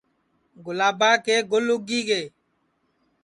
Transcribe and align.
گُلابا 0.65 1.09
کے 1.25 1.35
گُل 1.51 1.67
اُگی 1.73 1.99
گے 2.07 2.21